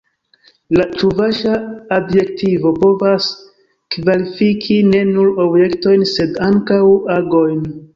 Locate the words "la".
0.77-0.85